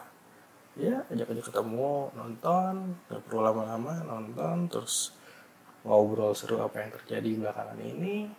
[0.79, 5.15] Ya ajak aja ketemu nonton nggak perlu lama-lama nonton terus
[5.87, 8.31] ngobrol seru apa yang terjadi belakangan ini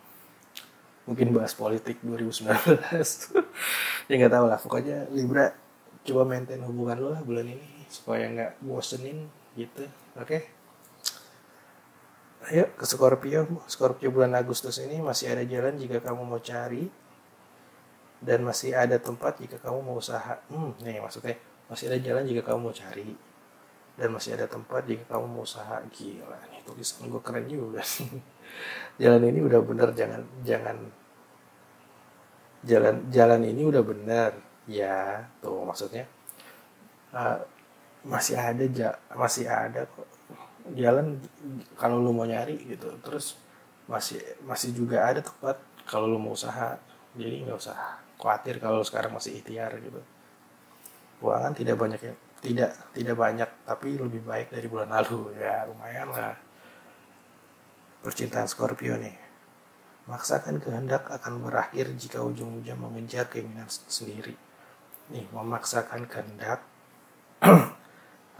[1.09, 2.45] mungkin bahas politik 2019
[4.09, 4.61] ya nggak tahu lah.
[4.61, 5.49] Pokoknya Libra
[6.05, 9.25] coba maintain hubungan lo lah bulan ini supaya nggak bosenin
[9.57, 9.89] gitu.
[10.13, 10.21] Oke?
[10.21, 10.41] Okay?
[12.53, 13.49] ayo ke Scorpio.
[13.65, 16.85] Scorpio bulan Agustus ini masih ada jalan jika kamu mau cari.
[18.19, 20.37] Dan masih ada tempat jika kamu mau usaha.
[20.53, 21.41] Hmm nih maksudnya.
[21.65, 23.17] Masih ada jalan jika kamu mau cari.
[23.97, 25.81] Dan masih ada tempat jika kamu mau usaha.
[25.89, 27.81] Gila nih tulisan gue keren juga
[28.99, 30.77] jalan ini udah bener jangan jangan.
[32.67, 34.31] Jalan jalan ini udah bener.
[34.69, 36.05] Ya tuh maksudnya
[37.15, 37.41] uh,
[38.05, 40.05] masih ada ja, masih ada kok.
[40.75, 41.17] Jalan
[41.79, 43.39] kalau lu mau nyari gitu terus
[43.89, 45.57] masih masih juga ada tempat
[45.87, 46.77] kalau lu mau usaha.
[47.17, 50.03] Jadi nggak usah khawatir kalau sekarang masih ikhtiar gitu.
[51.23, 55.33] Keuangan tidak banyak ya tidak tidak banyak tapi lebih baik dari bulan lalu.
[55.39, 56.48] Ya lumayan lah
[58.03, 59.29] percintaan Scorpio nih
[60.09, 64.33] Maksakan kehendak akan berakhir jika ujung-ujungnya mengejar keinginan sendiri.
[65.13, 66.65] Nih, memaksakan kehendak.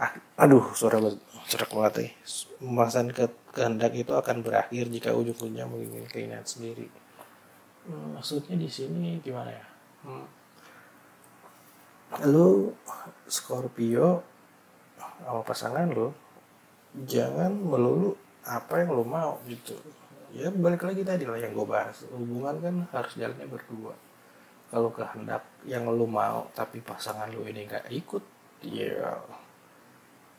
[0.02, 0.98] ah, aduh, suara
[1.46, 2.12] suara banget nih.
[2.58, 6.90] Memaksakan ke, kehendak itu akan berakhir jika ujung-ujungnya menginginkan keinginan sendiri.
[7.86, 9.66] Hmm, maksudnya di sini gimana ya?
[10.10, 10.26] Hmm.
[12.26, 12.74] Lu
[13.30, 14.26] Scorpio
[14.98, 16.10] sama pasangan lo
[17.06, 19.76] jangan melulu apa yang lo mau gitu.
[20.30, 22.06] Ya balik lagi tadi lah yang gue bahas.
[22.08, 23.94] Hubungan kan harus jalannya berdua.
[24.70, 28.22] Kalau kehendak yang lu mau tapi pasangan lu ini nggak ikut
[28.62, 29.18] ya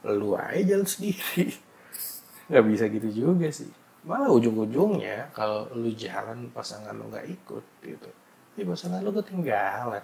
[0.07, 1.51] lu aja jalan sendiri.
[2.51, 3.69] Nggak bisa gitu juga sih.
[4.03, 8.09] Malah ujung-ujungnya kalau lu jalan pasangan lu nggak ikut gitu.
[8.59, 10.03] Ya pasangan lu ketinggalan.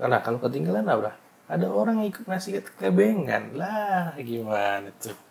[0.00, 1.14] Karena kalau ketinggalan apa?
[1.46, 5.29] Ada orang yang ikut ngasih kebengan lah gimana tuh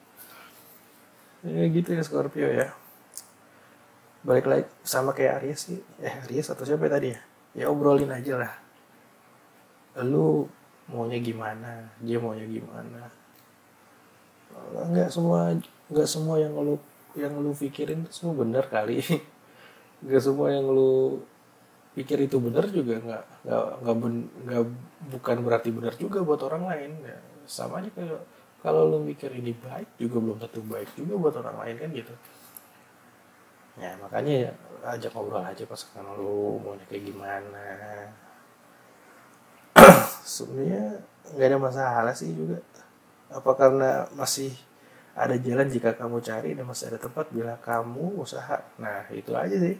[1.43, 2.67] ya gitu ya Scorpio ya.
[4.19, 5.79] Balik lagi sama kayak Aries sih.
[6.03, 7.19] Eh Aries atau siapa tadi ya?
[7.55, 8.53] Ya obrolin aja lah.
[10.03, 10.45] Lu
[10.91, 11.87] maunya gimana?
[12.03, 13.07] Dia maunya gimana?
[14.91, 15.55] Nggak semua
[15.89, 16.75] nggak semua yang lu
[17.17, 19.01] yang lu pikirin itu semua benar kali.
[20.03, 21.19] Nggak semua yang lu
[21.91, 24.63] pikir itu benar juga nggak nggak nggak ben- nggak
[25.11, 26.91] bukan berarti benar juga buat orang lain.
[27.03, 28.21] Ya, sama aja kayak
[28.59, 32.13] kalau lu mikir ini baik juga belum tentu baik juga buat orang lain kan gitu.
[33.79, 34.51] Ya makanya ya,
[34.95, 37.67] ajak ngobrol aja pasangan lu maunya kayak gimana.
[40.35, 40.99] Sebenarnya
[41.31, 42.59] nggak ada masalah sih juga.
[43.31, 44.51] Apa karena masih
[45.15, 48.59] ada jalan jika kamu cari dan masih ada tempat bila kamu usaha.
[48.75, 49.79] Nah itu aja sih.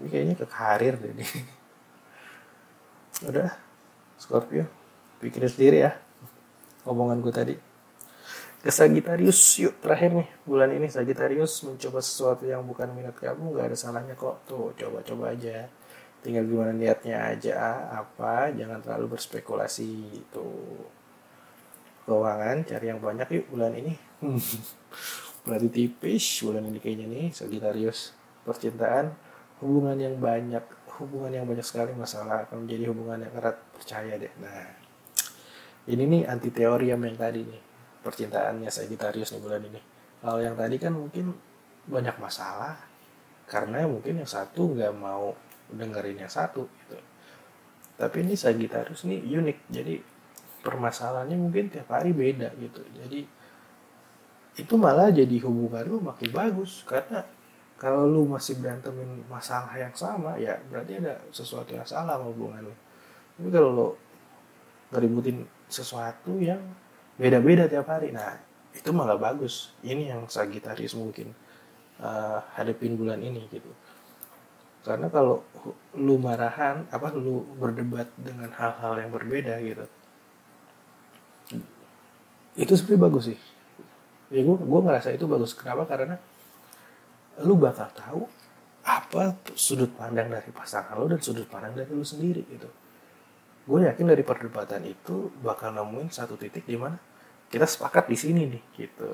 [0.00, 1.30] Ini kayaknya ke karir deh nih.
[3.28, 3.52] Udah
[4.16, 4.64] Scorpio
[5.20, 6.03] pikirin sendiri ya
[6.88, 7.56] omongan gue tadi.
[8.64, 13.68] Ke Sagittarius yuk terakhir nih bulan ini Sagittarius mencoba sesuatu yang bukan minat kamu nggak
[13.68, 14.40] ada salahnya kok.
[14.48, 15.68] Tuh coba-coba aja.
[16.24, 20.24] Tinggal gimana niatnya aja apa jangan terlalu berspekulasi.
[20.32, 20.80] Tuh.
[22.08, 23.92] Keuangan cari yang banyak yuk bulan ini.
[25.44, 28.16] Berarti tipis bulan ini kayaknya nih Sagittarius.
[28.48, 29.12] Percintaan
[29.60, 30.64] hubungan yang banyak
[30.96, 33.60] hubungan yang banyak sekali masalah akan menjadi hubungan yang erat.
[33.76, 34.32] Percaya deh.
[34.40, 34.83] Nah
[35.84, 37.62] ini nih anti teori yang tadi nih.
[38.04, 39.80] Percintaannya Sagittarius nih bulan ini.
[40.20, 41.32] Kalau yang tadi kan mungkin
[41.88, 42.76] banyak masalah.
[43.44, 45.36] Karena mungkin yang satu nggak mau
[45.68, 46.96] dengerin yang satu gitu.
[48.00, 49.58] Tapi ini Sagittarius nih unik.
[49.68, 49.94] Jadi
[50.64, 52.80] permasalahannya mungkin tiap hari beda gitu.
[52.96, 53.20] Jadi
[54.54, 56.80] itu malah jadi hubungan lu makin bagus.
[56.88, 57.20] Karena
[57.76, 62.72] kalau lu masih berantemin masalah yang sama ya berarti ada sesuatu yang salah sama hubungan
[62.72, 62.74] lu.
[63.36, 63.88] Tapi kalau lu
[64.94, 66.62] ngeributin sesuatu yang
[67.18, 68.14] beda-beda tiap hari.
[68.14, 68.38] Nah
[68.70, 69.74] itu malah bagus.
[69.82, 71.34] Ini yang Sagitarius mungkin
[71.98, 73.66] uh, hadapin bulan ini gitu.
[74.86, 75.42] Karena kalau
[75.98, 79.84] lu marahan apa lu berdebat dengan hal-hal yang berbeda gitu.
[82.54, 83.38] Itu sebenarnya bagus sih.
[84.30, 85.58] Ya gue gue ngerasa itu bagus.
[85.58, 85.90] Kenapa?
[85.90, 86.14] Karena
[87.42, 88.22] lu bakal tahu
[88.84, 92.68] apa sudut pandang dari pasangan lu dan sudut pandang dari lu sendiri gitu
[93.64, 97.00] gue yakin dari perdebatan itu bakal nemuin satu titik di mana
[97.48, 99.10] kita sepakat di sini nih gitu.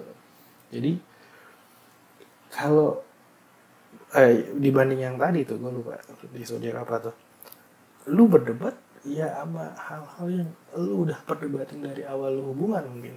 [0.74, 0.92] Jadi
[2.50, 2.98] kalau
[4.18, 5.98] eh, dibanding yang tadi tuh gue lupa
[6.34, 7.16] di zodiak apa tuh.
[8.10, 8.74] Lu berdebat
[9.06, 13.16] ya sama hal-hal yang lu udah perdebatin dari awal lu hubungan mungkin.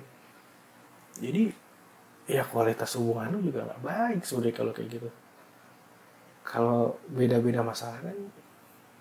[1.17, 1.49] Jadi
[2.29, 5.09] ya kualitas hubungan lu juga nggak baik sudah kalau kayak gitu.
[6.45, 8.17] Kalau beda-beda masalah kan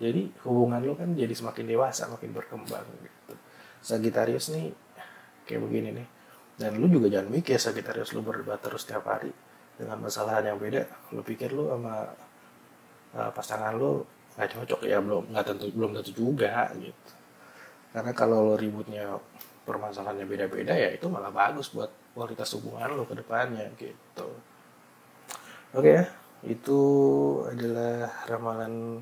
[0.01, 3.33] jadi hubungan lu kan jadi semakin dewasa makin berkembang gitu.
[3.83, 4.73] Sagitarius nih
[5.45, 6.07] kayak begini nih.
[6.53, 9.29] Dan lu juga jangan mikir Sagitarius lu berdebat terus tiap hari
[9.77, 10.85] dengan masalah yang beda.
[11.13, 12.09] Lu pikir lu sama
[13.13, 17.11] uh, pasangan lu nggak cocok ya belum nggak tentu belum tentu juga gitu.
[17.93, 19.13] Karena kalau lo ributnya
[19.63, 24.29] permasalahannya beda-beda ya itu malah bagus buat kualitas hubungan lo ke depannya gitu.
[25.77, 26.05] Oke ya
[26.43, 26.81] itu
[27.47, 28.99] adalah ramalan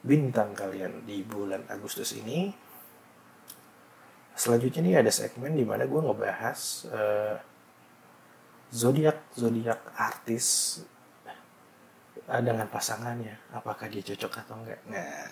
[0.00, 2.52] bintang kalian di bulan Agustus ini.
[4.32, 7.36] Selanjutnya nih ada segmen di mana gue ngebahas uh,
[8.72, 10.80] zodiak zodiak artis
[12.24, 13.36] uh, dengan pasangannya.
[13.52, 14.80] Apakah dia cocok atau enggak?
[14.88, 15.28] Nah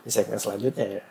[0.00, 1.04] di segmen selanjutnya ya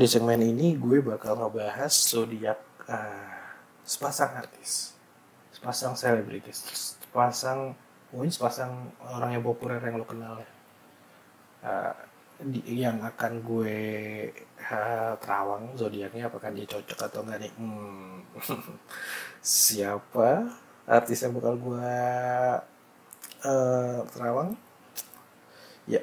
[0.00, 2.56] di segmen ini gue bakal ngebahas zodiak
[2.88, 3.36] uh,
[3.84, 4.96] sepasang artis,
[5.52, 6.56] sepasang selebritis,
[6.96, 7.76] sepasang
[8.08, 10.50] mungkin sepasang orang yang populer yang lo kenal ya.
[11.60, 11.94] Uh,
[12.40, 13.76] di, yang akan gue
[14.72, 17.52] uh, terawang zodiaknya apakah dia cocok atau enggak nih?
[17.60, 18.24] Hmm.
[19.44, 20.48] Siapa
[20.88, 21.92] artis yang bakal gue
[23.44, 24.56] uh, terawang?
[25.84, 26.00] Ya,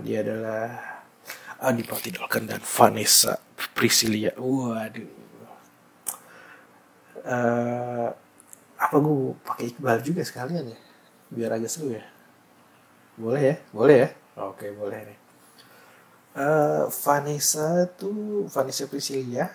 [0.00, 0.95] dia adalah
[1.60, 3.40] Adipati Dolken dan Vanessa
[3.72, 4.36] Priscilia.
[4.36, 5.24] Waduh.
[7.26, 8.08] Uh,
[8.76, 10.78] apa gue pakai Iqbal juga sekalian ya?
[11.32, 12.04] Biar agak seru ya.
[13.16, 13.56] Boleh ya?
[13.72, 14.08] Boleh ya?
[14.36, 15.18] Oke, boleh nih.
[16.36, 19.48] Uh, Vanessa tuh Vanessa Priscilia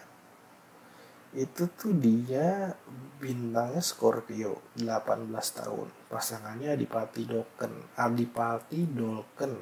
[1.32, 2.76] itu tuh dia
[3.22, 9.54] bintangnya Scorpio 18 tahun pasangannya Adipati Dolken Adipati Dolken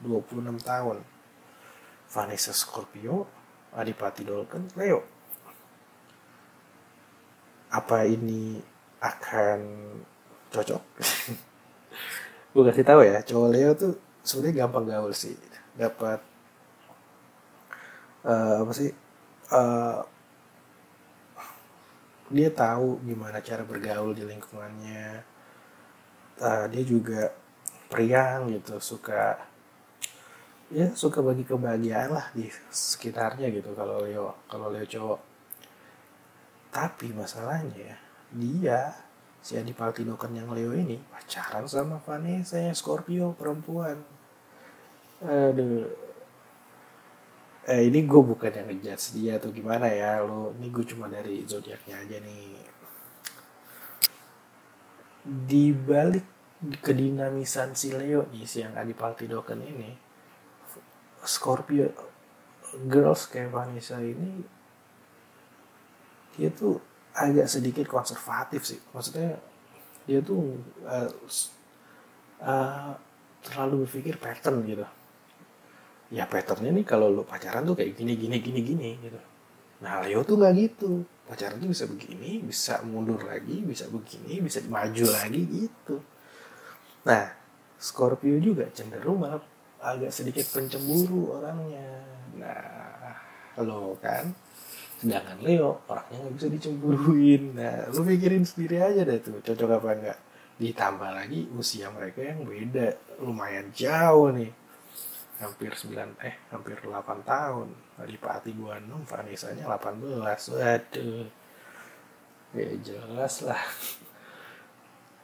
[0.00, 0.96] 26 tahun
[2.10, 3.26] Vanessa Scorpio
[3.70, 5.00] Adipati Dolken Leo.
[7.70, 8.58] Apa ini
[8.98, 9.60] akan
[10.50, 10.82] cocok?
[12.52, 13.94] Gue kasih tahu ya cowok Leo tuh
[14.26, 15.38] sebenarnya gampang gaul sih.
[15.78, 16.18] Dapat
[18.26, 18.90] uh, apa sih
[19.54, 20.02] uh,
[22.30, 25.22] dia tahu gimana cara bergaul di lingkungannya.
[26.42, 27.30] Uh, dia juga
[27.86, 29.49] priang gitu suka
[30.70, 35.20] ya suka bagi kebahagiaan lah di sekitarnya gitu kalau Leo kalau Leo cowok.
[36.70, 37.98] Tapi masalahnya
[38.30, 38.94] dia
[39.42, 43.98] si Adi Paltidokan yang Leo ini pacaran sama Vanessa yang Scorpio perempuan.
[45.26, 45.90] Aduh.
[47.66, 51.42] Eh ini gue bukan yang ngejudge dia atau gimana ya lo ini gue cuma dari
[51.44, 52.62] zodiaknya aja nih.
[55.26, 56.26] Di balik
[56.78, 60.09] kedinamisan si Leo nih si yang Adi Paltidokan ini
[61.24, 61.90] Scorpio
[62.86, 64.40] girls kayak Vanessa ini
[66.38, 66.78] dia tuh
[67.12, 68.80] agak sedikit konservatif sih.
[68.94, 69.36] Maksudnya
[70.06, 70.56] dia tuh
[70.86, 71.10] uh,
[72.40, 72.92] uh,
[73.44, 74.86] terlalu berpikir pattern gitu.
[76.10, 79.20] Ya patternnya nih kalau lo pacaran tuh kayak gini gini gini gini gitu.
[79.84, 81.04] Nah Leo tuh nggak gitu.
[81.28, 86.02] Pacaran tuh bisa begini bisa mundur lagi bisa begini bisa maju lagi gitu.
[87.06, 87.30] Nah
[87.80, 89.40] Scorpio juga cenderung malah
[89.80, 92.04] agak sedikit pencemburu orangnya.
[92.36, 93.16] Nah
[93.60, 94.32] lo kan
[95.00, 97.56] sedangkan Leo orangnya nggak bisa dicemburuin.
[97.56, 100.18] Nah lu pikirin sendiri aja deh tuh cocok apa enggak
[100.60, 104.52] ditambah lagi usia mereka yang beda lumayan jauh nih.
[105.40, 106.92] Hampir 9 eh hampir 8
[107.24, 107.68] tahun.
[107.96, 111.28] Adipati 26 Vanessa nya 18 waduh.
[112.50, 113.62] Ya jelas lah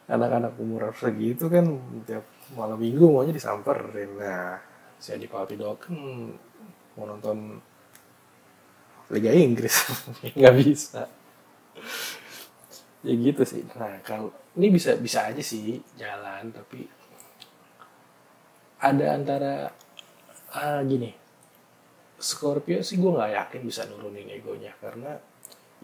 [0.06, 1.66] anak-anak umur segitu kan
[2.06, 2.22] tiap
[2.54, 4.14] malam minggu maunya disamperin.
[4.18, 4.58] Nah
[4.96, 5.94] si Adipati kan
[6.96, 7.58] mau nonton
[9.10, 9.74] Liga Inggris.
[10.38, 11.02] Nggak bisa.
[13.02, 13.66] Ya gitu sih.
[13.74, 16.86] Nah kalau ini bisa bisa aja sih jalan tapi
[18.78, 19.70] ada antara
[20.54, 21.10] ah, gini.
[22.16, 25.20] Scorpio sih gue nggak yakin bisa nurunin egonya karena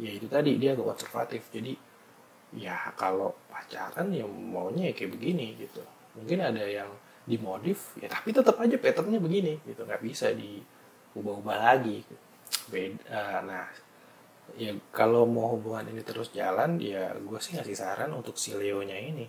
[0.01, 1.45] ya itu tadi dia agak konservatif.
[1.53, 1.77] Jadi
[2.53, 5.83] ya kalau pacaran ya maunya ya kayak begini gitu.
[6.17, 6.89] Mungkin ada yang
[7.23, 9.85] dimodif ya tapi tetap aja patternnya begini gitu.
[9.85, 12.17] Nggak bisa diubah-ubah lagi gitu.
[12.69, 13.67] Beda nah
[14.59, 18.85] ya kalau mau hubungan ini terus jalan ya gue sih ngasih saran untuk si Leo
[18.85, 19.25] nya ini.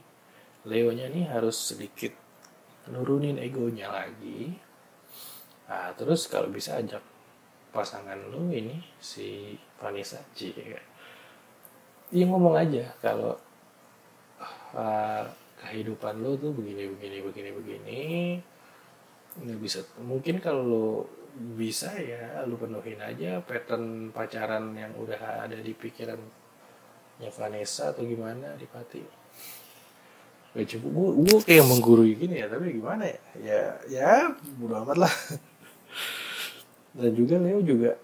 [0.68, 2.12] Leo nya ini harus sedikit
[2.92, 4.52] nurunin egonya lagi.
[5.64, 7.00] Nah, terus kalau bisa ajak
[7.74, 10.54] pasangan lu ini si Vanessa Ci
[12.14, 12.86] ya ngomong aja.
[13.02, 13.34] Kalau
[14.78, 15.24] uh,
[15.66, 18.02] kehidupan lu tuh begini begini begini begini
[19.42, 19.82] nggak bisa.
[20.06, 20.88] Mungkin kalau lu
[21.58, 26.22] bisa ya lu penuhin aja pattern pacaran yang udah ada di pikiran
[27.18, 29.02] ya Vanessa atau gimana di Pati.
[30.54, 30.90] Gak cukup.
[30.94, 33.20] Gue, gue kayak menggurui gini ya tapi gimana ya?
[33.42, 34.12] Ya ya
[34.62, 35.14] amat lah.
[36.94, 37.98] Dan juga Leo juga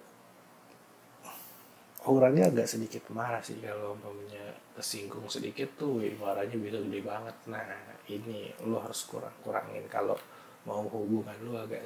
[2.09, 7.35] orangnya agak sedikit marah sih kalau umpamanya tersinggung sedikit tuh marahnya bisa gede banget.
[7.45, 7.63] Nah
[8.09, 9.85] ini lo harus kurang kurangin.
[9.85, 10.17] Kalau
[10.65, 11.85] mau hubungan lu agak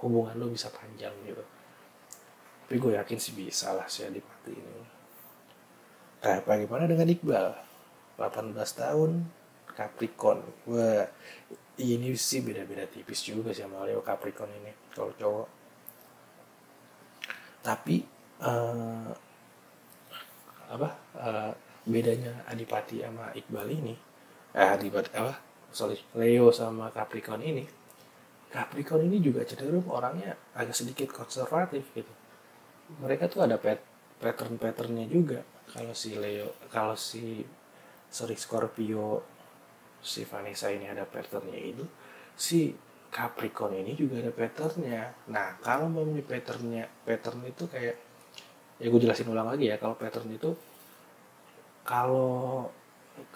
[0.00, 1.42] hubungan lu bisa panjang gitu.
[2.70, 4.82] Tapi gue yakin sih bisa lah si Adipati ini.
[6.22, 7.46] Nah bagaimana dengan Iqbal?
[8.14, 9.26] 18 tahun
[9.74, 10.40] Capricorn.
[10.70, 11.04] Wah
[11.80, 15.48] ini sih beda-beda tipis juga sih sama Leo Capricorn ini kalau cowok.
[17.60, 19.10] Tapi uh,
[20.70, 20.88] apa?
[21.16, 21.52] Uh,
[21.88, 23.94] bedanya Adipati sama Iqbal ini
[24.52, 25.34] eh Adipati apa?
[25.70, 27.64] Sorry Leo sama Capricorn ini
[28.50, 32.10] Capricorn ini juga cenderung orangnya agak sedikit konservatif gitu.
[32.98, 33.54] Mereka tuh ada
[34.18, 35.46] pattern-patternnya juga.
[35.70, 37.46] Kalau si Leo kalau si
[38.10, 39.22] sorry Scorpio
[40.02, 41.86] si Vanessa ini ada patternnya itu
[42.34, 42.74] si
[43.10, 45.30] Capricorn ini juga ada patternnya.
[45.30, 48.09] Nah kalau mau patternnya pattern itu kayak
[48.80, 50.56] ya gue jelasin ulang lagi ya kalau pattern itu
[51.84, 52.66] kalau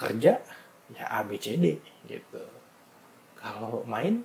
[0.01, 0.41] kerja
[0.97, 1.77] ya A B C D
[2.09, 2.45] gitu.
[3.37, 4.25] Kalau main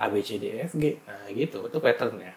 [0.00, 0.96] A B C D F G.
[1.04, 2.32] Nah gitu itu patternnya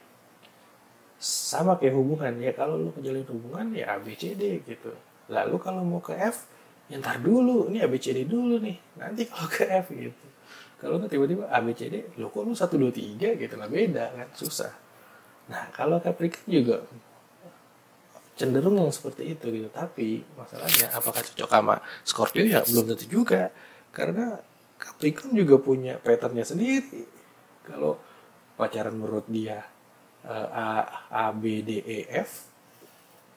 [1.15, 4.91] sama kayak hubungan ya kalau lu menjalin hubungan ya A B C D gitu.
[5.31, 6.51] Lalu kalau mau ke F
[6.91, 8.75] ya ntar dulu ini A B C D dulu nih.
[8.99, 10.27] Nanti kalau ke F gitu.
[10.75, 13.55] Kalau nggak tiba-tiba A B C D lo kok lu satu dua tiga gitu.
[13.55, 14.27] Lah beda kan?
[14.35, 14.75] Susah.
[15.47, 16.83] Nah kalau Capricorn juga
[18.36, 19.69] cenderung yang seperti itu gitu.
[19.71, 22.43] Tapi masalahnya apakah cocok sama Scorpio?
[22.43, 23.49] Ya belum tentu juga.
[23.95, 24.36] Karena
[24.75, 27.07] Capricorn juga punya patternnya sendiri.
[27.63, 27.95] Kalau
[28.59, 29.63] pacaran menurut dia
[30.27, 30.67] uh, A,
[31.07, 32.51] A B D E F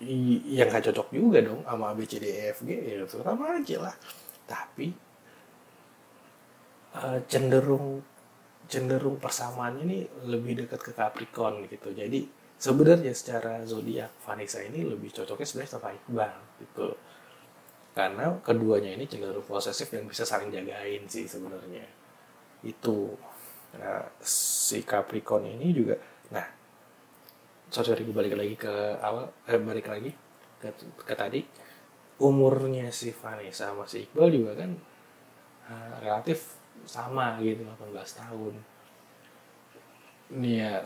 [0.02, 2.70] yang gak cocok juga dong sama A B C D E F G.
[2.74, 3.94] Ya sama aja lah.
[4.50, 4.90] Tapi
[6.98, 8.02] uh, cenderung
[8.68, 11.94] cenderung persamaannya ini lebih dekat ke Capricorn gitu.
[11.94, 12.26] Jadi
[12.58, 16.88] sebenarnya secara zodiak Vanessa ini lebih cocoknya sebenarnya sama Iqbal gitu.
[17.94, 21.86] Karena keduanya ini cenderung posesif yang bisa saling jagain sih sebenarnya.
[22.66, 23.14] Itu.
[23.78, 25.94] Nah, si Capricorn ini juga
[26.28, 26.44] nah
[27.70, 30.10] sorry, sorry balik lagi ke awal eh, balik lagi
[30.58, 30.68] ke,
[31.06, 31.40] ke tadi.
[32.18, 34.74] Umurnya si Vanessa sama si Iqbal juga kan
[35.70, 38.54] uh, relatif sama gitu 18 tahun
[40.32, 40.84] ya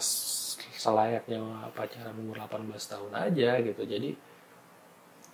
[0.78, 1.42] selayaknya
[1.74, 3.82] pacaran umur 18 tahun aja gitu.
[3.82, 4.10] Jadi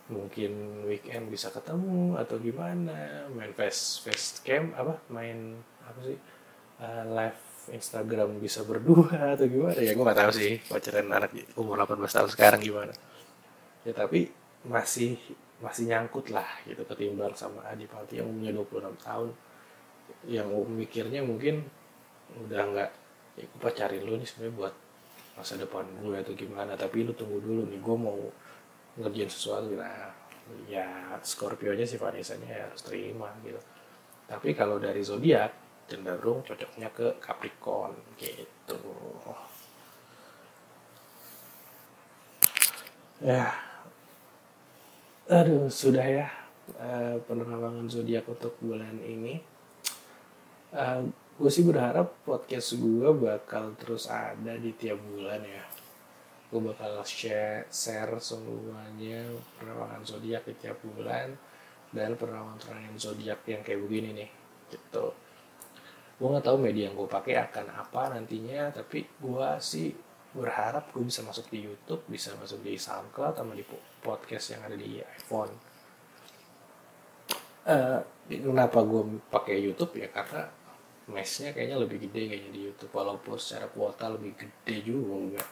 [0.08, 3.28] mungkin weekend bisa ketemu atau gimana.
[3.32, 5.00] Main face face cam apa?
[5.12, 6.18] Main apa sih?
[6.78, 9.76] Uh, live Instagram bisa berdua atau gimana?
[9.76, 12.92] Ya gue gak tahu sih pacaran anak umur 18 tahun sekarang gimana.
[13.84, 14.32] Ya tapi
[14.64, 15.20] masih
[15.58, 19.28] masih nyangkut lah gitu ketimbang sama Adi Pati yang umurnya 26 tahun.
[20.24, 21.68] Yang mikirnya mungkin
[22.48, 22.90] udah nggak
[23.38, 24.74] ya gue pacarin lu nih sebenarnya buat
[25.38, 28.18] masa depan gue atau gimana tapi lu tunggu dulu nih gue mau
[28.98, 30.10] ngerjain sesuatu nah
[30.66, 33.60] ya Scorpio nya sih Vanessa nya ya harus terima gitu.
[34.28, 35.52] Tapi kalau dari zodiak
[35.88, 38.80] cenderung cocoknya ke Capricorn gitu.
[43.24, 43.52] Ya.
[45.28, 46.28] Aduh sudah ya
[46.80, 49.40] uh, zodiak untuk bulan ini.
[50.68, 51.08] Uh,
[51.38, 55.62] gue sih berharap podcast gue bakal terus ada di tiap bulan ya.
[56.50, 59.22] Gue bakal share share semuanya
[59.54, 61.30] perawangan zodiak di tiap bulan
[61.94, 64.30] dan perawangan zodiak yang kayak begini nih
[64.74, 65.14] gitu.
[66.18, 69.94] Gue nggak tahu media yang gue pakai akan apa nantinya tapi gue sih
[70.34, 73.62] berharap gue bisa masuk di YouTube bisa masuk di SoundCloud sama di
[74.02, 75.54] podcast yang ada di iPhone.
[77.62, 80.02] Uh, kenapa gue pakai YouTube?
[80.02, 80.57] Ya karena
[81.08, 85.42] mesnya kayaknya lebih gede kayaknya di YouTube walaupun secara kuota lebih gede juga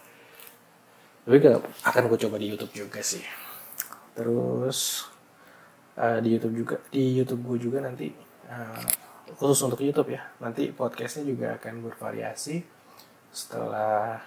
[1.27, 3.27] tapi gak, akan gue coba di YouTube juga sih.
[4.15, 5.11] Terus
[5.99, 8.15] uh, di YouTube juga di YouTube gue juga nanti
[8.47, 8.87] uh,
[9.35, 12.63] khusus untuk YouTube ya nanti podcastnya juga akan bervariasi
[13.35, 14.23] setelah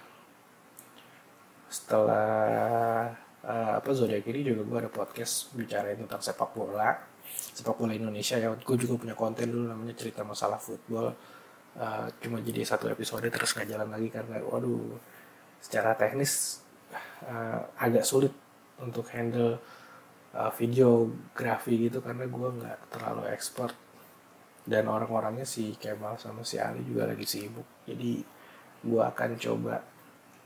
[1.72, 3.08] setelah
[3.48, 7.00] uh, apa zodiak ini juga gue ada podcast bicara tentang sepak bola
[7.54, 8.52] sepak bola Indonesia ya.
[8.54, 11.12] Gue juga punya konten dulu namanya cerita masalah football.
[11.70, 14.98] Uh, cuma jadi satu episode terus nggak jalan lagi karena waduh
[15.62, 16.58] secara teknis
[17.22, 18.34] uh, agak sulit
[18.82, 19.62] untuk handle
[20.34, 23.74] uh, videografi gitu karena gue nggak terlalu expert.
[24.60, 27.66] Dan orang-orangnya si Kemal sama si Ali juga lagi sibuk.
[27.88, 28.22] Jadi
[28.80, 29.82] gue akan coba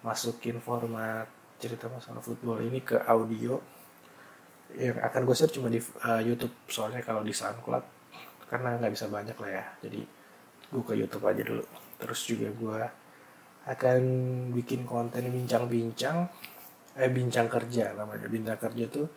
[0.04, 1.26] masukin format
[1.56, 3.56] cerita masalah football ini ke audio
[4.74, 6.54] yang akan gue share cuma di uh, YouTube.
[6.66, 7.84] Soalnya kalau di SoundCloud
[8.50, 9.64] karena nggak bisa banyak lah ya.
[9.86, 10.00] Jadi
[10.70, 11.64] gue ke YouTube aja dulu.
[11.98, 12.80] Terus juga gue
[13.64, 14.00] akan
[14.52, 16.28] bikin konten bincang-bincang
[16.94, 18.26] eh bincang kerja namanya.
[18.26, 19.08] Bincang kerja tuh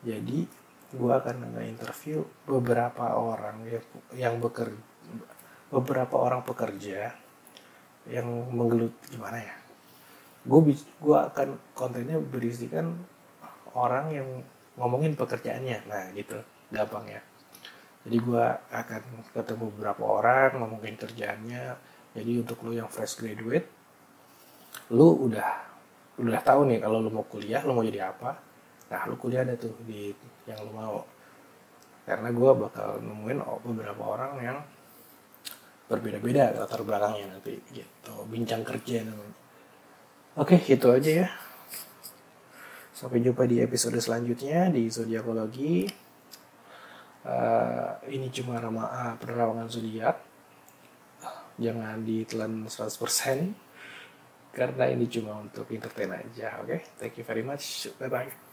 [0.00, 0.48] jadi
[0.90, 3.84] gue akan nge-interview beberapa orang yang,
[4.16, 4.90] yang bekerja
[5.70, 7.14] beberapa orang pekerja
[8.10, 9.54] yang menggelut gimana ya.
[10.42, 12.98] Gue gue akan kontennya berisikan
[13.70, 14.28] orang yang
[14.78, 15.86] ngomongin pekerjaannya.
[15.88, 16.38] Nah gitu.
[16.70, 17.22] Gampang ya
[18.00, 19.02] jadi gue akan
[19.36, 21.76] ketemu beberapa orang ngomongin kerjaannya.
[22.16, 23.68] Jadi untuk lo yang fresh graduate
[24.90, 25.50] lo udah
[26.18, 28.40] udah tahu nih kalau lo mau kuliah lo mau jadi apa.
[28.90, 30.10] Nah lo kuliah ada tuh di
[30.48, 30.96] yang lo mau.
[32.08, 34.58] Karena gue bakal nemuin beberapa orang yang
[35.86, 38.14] berbeda-beda latar belakangnya nanti gitu.
[38.26, 39.36] Bincang kerja namanya
[40.38, 41.28] oke itu aja ya
[43.00, 45.88] Sampai jumpa di episode selanjutnya di Zodiakologi.
[47.24, 50.20] Uh, ini cuma rama uh, penerawangan zodiak.
[51.56, 56.60] Jangan ditelan 100% karena ini cuma untuk entertain aja.
[56.60, 56.80] Oke, okay?
[57.00, 57.88] thank you very much.
[57.96, 58.49] Bye bye.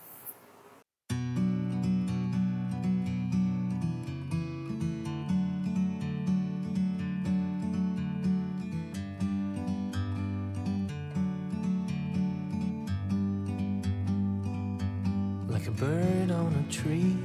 [15.72, 17.18] Bird on a tree.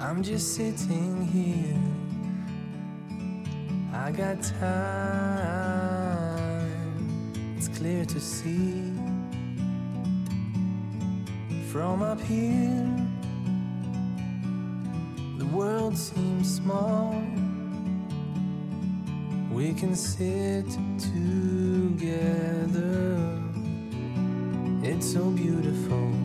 [0.00, 1.76] I'm just sitting here.
[3.92, 5.04] I got time,
[7.56, 8.92] it's clear to see.
[11.70, 12.86] From up here,
[15.38, 17.14] the world seems small.
[19.50, 20.66] We can sit
[20.98, 22.04] together.
[24.96, 26.23] It's so beautiful,